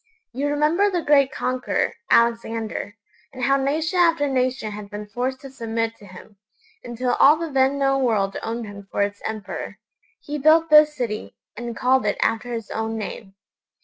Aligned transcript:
You 0.33 0.47
remember 0.47 0.89
the 0.89 1.03
great 1.03 1.31
conqueror, 1.31 1.93
Alexander, 2.09 2.95
and 3.31 3.43
how 3.43 3.55
nation 3.55 3.99
after 3.99 4.27
nation 4.27 4.71
had 4.71 4.89
been 4.89 5.05
forced 5.05 5.41
to 5.41 5.51
submit 5.51 5.95
to 5.97 6.07
him, 6.07 6.37
until 6.83 7.13
all 7.19 7.35
the 7.35 7.51
then 7.51 7.77
known 7.77 8.01
world 8.03 8.35
owned 8.41 8.65
him 8.65 8.87
for 8.89 9.03
its 9.03 9.21
emperor? 9.27 9.77
He 10.19 10.39
built 10.39 10.71
this 10.71 10.95
city, 10.95 11.35
and 11.55 11.77
called 11.77 12.07
it 12.07 12.17
after 12.19 12.51
his 12.51 12.71
own 12.71 12.97
name. 12.97 13.35